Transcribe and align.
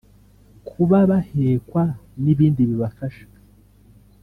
kuba 0.69 0.97
bahekwa 1.09 1.83
n’ibindi 2.23 2.61
bibafasha 2.69 3.25